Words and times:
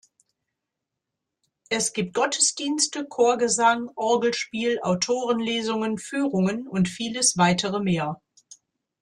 Es 1.69 1.93
gibt 1.93 2.15
Gottesdienste, 2.15 3.05
Chorgesang, 3.05 3.91
Orgelspiel, 3.95 4.79
Autorenlesungen, 4.81 5.99
Führungen 5.99 6.67
und 6.67 6.89
vieles 6.89 7.37
weitere 7.37 7.79
mehr. 7.81 8.19